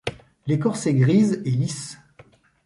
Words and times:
L'écorce 0.47 0.87
est 0.87 0.95
grise 0.95 1.43
et 1.45 1.51
lisse. 1.51 1.99